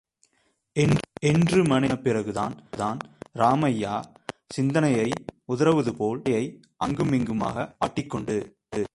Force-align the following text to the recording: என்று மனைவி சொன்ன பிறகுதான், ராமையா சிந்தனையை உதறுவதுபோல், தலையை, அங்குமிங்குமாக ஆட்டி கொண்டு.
என்று 1.19 1.63
மனைவி 1.63 1.95
சொன்ன 1.95 2.01
பிறகுதான், 2.01 2.97
ராமையா 3.35 4.03
சிந்தனையை 4.47 5.11
உதறுவதுபோல், 5.47 6.21
தலையை, 6.21 6.59
அங்குமிங்குமாக 6.77 7.75
ஆட்டி 7.79 8.05
கொண்டு. 8.05 8.57